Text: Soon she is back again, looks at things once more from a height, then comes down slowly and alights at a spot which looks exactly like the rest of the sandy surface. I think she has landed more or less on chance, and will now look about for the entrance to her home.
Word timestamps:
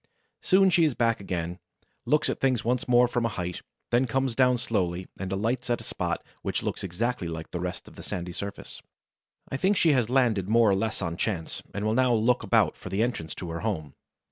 Soon 0.41 0.71
she 0.71 0.83
is 0.83 0.95
back 0.95 1.19
again, 1.21 1.59
looks 2.07 2.27
at 2.27 2.39
things 2.39 2.65
once 2.65 2.87
more 2.87 3.07
from 3.07 3.23
a 3.23 3.29
height, 3.37 3.61
then 3.91 4.07
comes 4.07 4.33
down 4.33 4.57
slowly 4.57 5.07
and 5.19 5.31
alights 5.31 5.69
at 5.69 5.79
a 5.79 5.83
spot 5.83 6.25
which 6.41 6.63
looks 6.63 6.83
exactly 6.83 7.27
like 7.27 7.51
the 7.51 7.59
rest 7.59 7.87
of 7.87 7.97
the 7.97 8.01
sandy 8.01 8.31
surface. 8.31 8.81
I 9.49 9.57
think 9.57 9.77
she 9.77 9.93
has 9.93 10.09
landed 10.09 10.49
more 10.49 10.71
or 10.71 10.75
less 10.75 11.03
on 11.03 11.17
chance, 11.17 11.61
and 11.71 11.85
will 11.85 11.93
now 11.93 12.15
look 12.15 12.41
about 12.41 12.75
for 12.75 12.89
the 12.89 13.03
entrance 13.03 13.35
to 13.35 13.51
her 13.51 13.59
home. 13.59 13.93